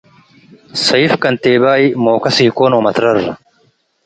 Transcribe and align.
ሰይፍ 0.85 1.11
ኬንቴባይ 1.23 1.83
ሞከስ 2.03 2.37
ኢኮን 2.45 2.71
ወመትረር 2.79 3.19